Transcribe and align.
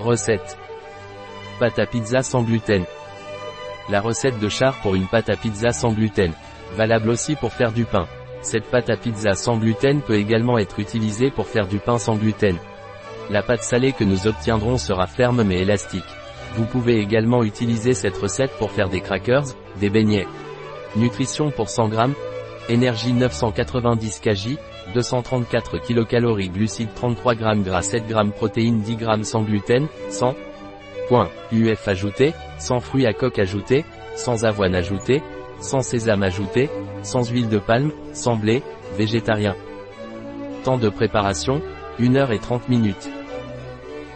Recette. 0.00 0.56
Pâte 1.58 1.80
à 1.80 1.86
pizza 1.86 2.22
sans 2.22 2.42
gluten. 2.42 2.84
La 3.90 4.00
recette 4.00 4.38
de 4.38 4.48
char 4.48 4.76
pour 4.80 4.94
une 4.94 5.08
pâte 5.08 5.28
à 5.28 5.34
pizza 5.34 5.72
sans 5.72 5.90
gluten. 5.90 6.32
Valable 6.76 7.10
aussi 7.10 7.34
pour 7.34 7.52
faire 7.52 7.72
du 7.72 7.84
pain. 7.84 8.06
Cette 8.40 8.70
pâte 8.70 8.90
à 8.90 8.96
pizza 8.96 9.32
sans 9.34 9.56
gluten 9.56 10.00
peut 10.00 10.14
également 10.14 10.56
être 10.56 10.78
utilisée 10.78 11.32
pour 11.32 11.48
faire 11.48 11.66
du 11.66 11.80
pain 11.80 11.98
sans 11.98 12.14
gluten. 12.14 12.56
La 13.28 13.42
pâte 13.42 13.64
salée 13.64 13.92
que 13.92 14.04
nous 14.04 14.28
obtiendrons 14.28 14.78
sera 14.78 15.08
ferme 15.08 15.42
mais 15.42 15.62
élastique. 15.62 16.04
Vous 16.54 16.64
pouvez 16.64 17.00
également 17.00 17.42
utiliser 17.42 17.92
cette 17.92 18.18
recette 18.18 18.56
pour 18.58 18.70
faire 18.70 18.88
des 18.88 19.00
crackers, 19.00 19.46
des 19.80 19.90
beignets. 19.90 20.28
Nutrition 20.94 21.50
pour 21.50 21.68
100 21.70 21.90
g. 21.90 21.96
Énergie 22.68 23.12
990 23.12 24.20
kJ, 24.20 24.56
234 24.94 25.78
kcal 25.78 26.26
glucides 26.50 26.94
33 26.94 27.34
g 27.34 27.62
gras 27.64 27.82
7 27.82 28.04
g 28.06 28.14
protéines 28.36 28.80
10 28.80 28.98
g 28.98 29.24
sans 29.24 29.42
gluten, 29.42 29.86
100 30.10 30.34
Point. 31.08 31.30
UF 31.52 31.88
ajouté, 31.88 32.34
sans 32.58 32.80
fruits 32.80 33.06
à 33.06 33.14
coque 33.14 33.38
ajouté, 33.38 33.86
sans 34.14 34.44
avoine 34.44 34.74
ajouté, 34.74 35.22
sans 35.60 35.80
sésame 35.80 36.22
ajouté, 36.22 36.68
sans 37.02 37.26
huile 37.30 37.48
de 37.48 37.58
palme, 37.58 37.92
sans 38.12 38.36
blé, 38.36 38.62
végétarien. 38.98 39.56
Temps 40.64 40.76
de 40.76 40.90
préparation, 40.90 41.62
1 41.98 42.14
heure 42.16 42.32
et 42.32 42.38
30 42.38 42.68
minutes. 42.68 43.08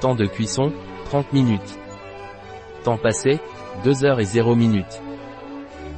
Temps 0.03 0.15
de 0.15 0.27
cuisson, 0.27 0.71
30 1.07 1.33
minutes. 1.33 1.79
Temps 2.85 2.99
passé, 2.99 3.39
2 3.85 4.05
heures 4.05 4.21
et 4.21 4.25
0 4.25 4.55
minutes. 4.55 5.01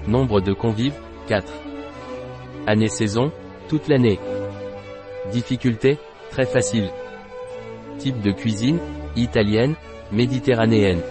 Nombre 0.06 0.40
de 0.40 0.52
convives, 0.52 0.94
4. 1.26 1.52
Année-saison, 2.66 3.30
toute 3.68 3.88
l'année. 3.88 4.18
Difficulté, 5.32 5.98
très 6.30 6.46
facile. 6.46 6.90
Type 7.98 8.22
de 8.22 8.32
cuisine, 8.32 8.78
italienne, 9.16 9.74
méditerranéenne. 10.12 11.02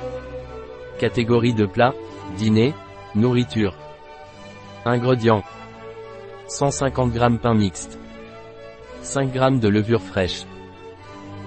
Catégorie 0.97 1.53
de 1.53 1.65
plat, 1.65 1.93
dîner, 2.37 2.73
nourriture. 3.13 3.75
Ingrédients. 4.85 5.43
150 6.47 7.13
g 7.13 7.19
pain 7.41 7.53
mixte. 7.53 7.99
5 9.03 9.33
g 9.33 9.59
de 9.59 9.67
levure 9.67 10.01
fraîche. 10.01 10.45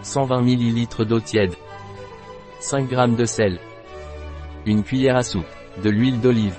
120 0.02 0.42
ml 0.42 1.04
d'eau 1.04 1.20
tiède. 1.20 1.54
5 2.60 2.88
g 2.88 2.96
de 3.16 3.24
sel. 3.24 3.58
Une 4.66 4.84
cuillère 4.84 5.16
à 5.16 5.22
soupe, 5.22 5.44
de 5.82 5.90
l'huile 5.90 6.20
d'olive. 6.20 6.56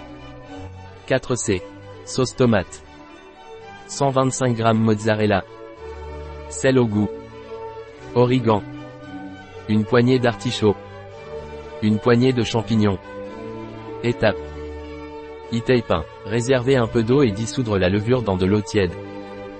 4 1.08 1.36
C. 1.36 1.62
Sauce 2.06 2.36
tomate. 2.36 2.87
125 3.88 4.58
g 4.58 4.64
mozzarella. 4.74 5.46
Sel 6.50 6.78
au 6.78 6.86
goût. 6.86 7.10
Origan. 8.16 8.62
Une 9.70 9.86
poignée 9.86 10.20
d'artichauts. 10.20 10.76
Une 11.82 11.98
poignée 11.98 12.34
de 12.34 12.44
champignons. 12.44 13.00
Étape. 14.04 14.36
pain. 15.88 16.04
Réservez 16.26 16.76
un 16.76 16.88
peu 16.88 17.04
d'eau 17.04 17.24
et 17.24 17.32
dissoudre 17.32 17.78
la 17.78 17.88
levure 17.88 18.24
dans 18.24 18.36
de 18.36 18.46
l'eau 18.46 18.62
tiède. 18.62 18.94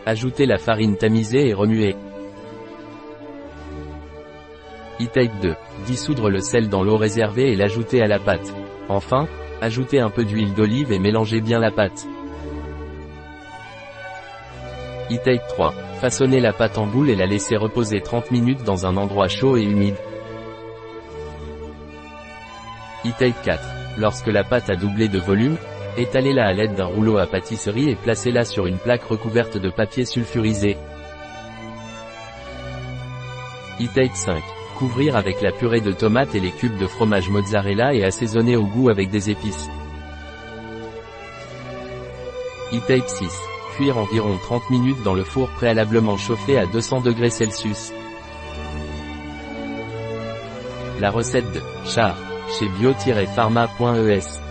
Ajoutez 0.06 0.46
la 0.46 0.58
farine 0.58 0.98
tamisée 0.98 1.48
et 1.48 1.54
remuez. 1.54 1.96
E-Type 5.00 5.40
2. 5.42 5.56
Dissoudre 5.86 6.30
le 6.30 6.40
sel 6.40 6.68
dans 6.68 6.84
l'eau 6.84 6.98
réservée 6.98 7.52
et 7.52 7.56
l'ajouter 7.56 8.02
à 8.02 8.08
la 8.08 8.20
pâte. 8.20 8.54
Enfin, 8.90 9.28
ajoutez 9.62 10.00
un 10.00 10.10
peu 10.10 10.26
d'huile 10.26 10.54
d'olive 10.54 10.92
et 10.92 11.00
mélangez 11.00 11.40
bien 11.40 11.60
la 11.60 11.72
pâte. 11.72 12.08
E-Type 15.10 15.48
3. 15.48 15.74
Façonnez 16.02 16.42
la 16.42 16.52
pâte 16.52 16.78
en 16.78 16.86
boule 16.86 17.10
et 17.10 17.16
la 17.16 17.26
laissez 17.26 17.56
reposer 17.56 18.02
30 18.02 18.30
minutes 18.32 18.64
dans 18.64 18.86
un 18.86 18.98
endroit 18.98 19.30
chaud 19.30 19.56
et 19.56 19.64
humide. 19.64 19.96
E-Type 23.06 23.42
4. 23.42 23.64
Lorsque 23.98 24.28
la 24.28 24.44
pâte 24.44 24.70
a 24.70 24.76
doublé 24.76 25.08
de 25.08 25.18
volume, 25.18 25.56
étalez-la 25.96 26.48
à 26.48 26.52
l'aide 26.52 26.76
d'un 26.76 26.88
rouleau 26.88 27.18
à 27.18 27.26
pâtisserie 27.26 27.90
et 27.90 27.96
placez-la 27.96 28.44
sur 28.44 28.68
une 28.68 28.78
plaque 28.78 29.04
recouverte 29.04 29.58
de 29.58 29.70
papier 29.70 30.04
sulfurisé. 30.04 30.76
E-Type 33.80 34.14
5. 34.14 34.44
Couvrir 34.78 35.16
avec 35.16 35.42
la 35.42 35.54
purée 35.54 35.82
de 35.82 35.94
tomates 35.94 36.36
et 36.36 36.42
les 36.42 36.52
cubes 36.52 36.78
de 36.78 36.86
fromage 36.86 37.30
mozzarella 37.30 37.94
et 37.94 38.04
assaisonner 38.04 38.58
au 38.58 38.66
goût 38.66 38.90
avec 38.90 39.10
des 39.10 39.30
épices. 39.30 39.70
E-Type 42.74 43.08
6 43.08 43.57
cuire 43.78 43.98
environ 43.98 44.38
30 44.38 44.72
minutes 44.72 45.04
dans 45.04 45.14
le 45.14 45.24
four 45.24 45.50
préalablement 45.50 46.18
chauffé 46.18 46.58
à 46.58 46.66
200 46.66 47.02
degrés 47.02 47.30
Celsius. 47.30 47.94
La 51.00 51.12
recette 51.12 51.52
de 51.54 51.62
char 51.86 52.18
chez 52.58 52.68
bio-pharma.es 52.70 54.47